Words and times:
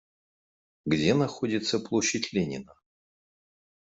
Где 0.87 1.13
находится 1.13 1.79
площадь 1.79 2.33
Ленина? 2.33 2.73